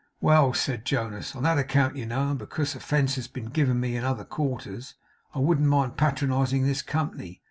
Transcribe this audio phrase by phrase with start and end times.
[0.19, 3.95] 'Well,' said Jonas, 'on that account, you know, and because offence has been given me
[3.95, 4.95] in other quarters,
[5.35, 7.39] I wouldn't mind patronizing this Company.